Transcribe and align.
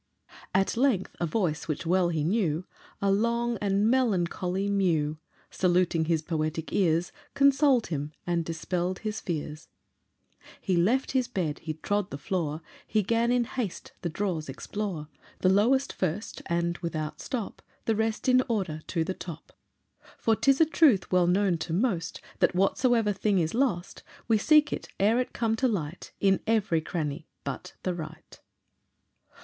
At 0.55 0.75
length 0.75 1.15
a 1.19 1.27
voice 1.27 1.67
which 1.67 1.85
well 1.85 2.09
he 2.09 2.23
knew, 2.23 2.65
A 3.03 3.11
long 3.11 3.59
and 3.61 3.87
melancholy 3.87 4.67
mew, 4.67 5.19
Saluting 5.51 6.05
his 6.05 6.23
poetic 6.23 6.73
ears, 6.73 7.11
Consoled 7.35 7.85
him 7.93 8.11
and 8.25 8.43
dispell'd 8.43 8.97
his 9.05 9.21
fears: 9.21 9.67
He 10.59 10.75
left 10.75 11.11
his 11.11 11.27
bed, 11.27 11.59
he 11.59 11.75
trod 11.75 12.09
the 12.09 12.17
floor, 12.17 12.61
He 12.87 13.03
'gan 13.03 13.31
in 13.31 13.43
haste 13.43 13.91
the 14.01 14.09
drawers 14.09 14.49
explore, 14.49 15.07
The 15.41 15.49
lowest 15.49 15.93
first, 15.93 16.41
and 16.47 16.79
without 16.79 17.21
stop 17.21 17.61
The 17.85 17.95
rest 17.95 18.27
in 18.27 18.41
order 18.49 18.81
to 18.87 19.03
the 19.03 19.13
top. 19.13 19.53
For 20.17 20.35
'tis 20.35 20.59
a 20.59 20.65
truth 20.65 21.11
well 21.11 21.27
known 21.27 21.59
to 21.59 21.73
most, 21.73 22.21
That 22.39 22.55
whatsoever 22.55 23.13
thing 23.13 23.37
is 23.37 23.53
lost, 23.53 24.01
We 24.27 24.39
seek 24.39 24.73
it, 24.73 24.87
ere 24.99 25.19
it 25.19 25.31
come 25.31 25.55
to 25.57 25.67
light, 25.67 26.11
In 26.19 26.39
every 26.47 26.81
cranny 26.81 27.27
but 27.43 27.75
the 27.83 27.93
right. 27.93 28.39